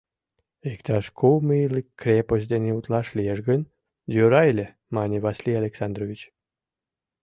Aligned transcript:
—Иктаж 0.71 1.05
кум 1.17 1.47
ийлык 1.61 1.87
крепость 2.01 2.49
дене 2.53 2.69
утлаш 2.77 3.07
лиеш 3.17 3.39
гын, 3.49 3.61
йӧра 4.15 4.41
ыле,— 4.51 4.67
мане 4.95 5.17
Василий 5.25 5.59
Александрович. 5.63 6.21